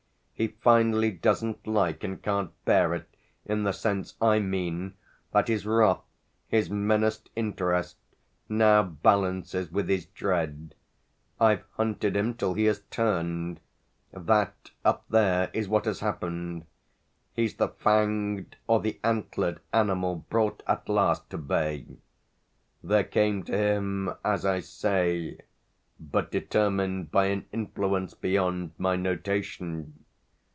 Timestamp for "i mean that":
4.19-5.49